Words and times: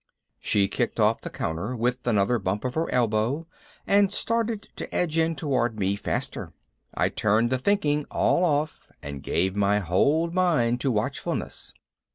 She 0.39 0.67
kicked 0.67 0.99
off 0.99 1.21
the 1.21 1.29
counter 1.29 1.75
with 1.75 2.07
another 2.07 2.39
bump 2.39 2.65
of 2.65 2.73
her 2.73 2.89
elbow 2.91 3.45
and 3.85 4.11
started 4.11 4.63
to 4.77 4.91
edge 4.91 5.15
in 5.15 5.35
toward 5.35 5.77
me 5.77 5.95
faster. 5.95 6.53
I 6.95 7.09
turned 7.09 7.51
the 7.51 7.59
thinking 7.59 8.05
all 8.05 8.43
off 8.43 8.87
and 9.03 9.21
gave 9.21 9.55
my 9.55 9.77
whole 9.77 10.31
mind 10.31 10.81
to 10.81 10.91
watchfulness. 10.91 11.71